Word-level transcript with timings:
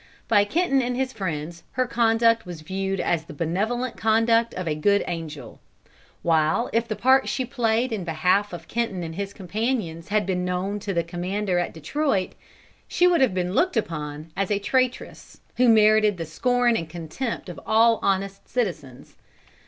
By 0.27 0.45
Kenton 0.45 0.81
and 0.81 0.95
his 0.97 1.13
friends 1.13 1.61
her 1.73 1.85
conduct 1.85 2.43
was 2.43 2.61
viewed 2.61 2.99
as 2.99 3.25
the 3.25 3.35
benevolent 3.35 3.97
conduct 3.97 4.51
of 4.55 4.67
a 4.67 4.73
good 4.73 5.03
angel; 5.05 5.59
while 6.23 6.71
if 6.73 6.87
the 6.87 6.95
part 6.95 7.29
she 7.29 7.45
played 7.45 7.91
in 7.91 8.03
behalf 8.03 8.51
of 8.51 8.67
Kenton 8.67 9.03
and 9.03 9.13
his 9.13 9.31
companions 9.31 10.07
had 10.07 10.25
been 10.25 10.43
known 10.43 10.79
to 10.79 10.91
the 10.95 11.03
commander 11.03 11.59
at 11.59 11.71
Detroit, 11.75 12.33
she 12.87 13.05
would 13.05 13.21
have 13.21 13.35
been 13.35 13.53
looked 13.53 13.77
upon 13.77 14.31
as 14.35 14.49
a 14.49 14.57
traitress, 14.57 15.39
who 15.57 15.69
merited 15.69 16.17
the 16.17 16.25
scorn 16.25 16.75
and 16.75 16.89
contempt 16.89 17.47
of 17.47 17.59
all 17.63 17.99
honest 18.01 18.49
citizens. 18.49 19.17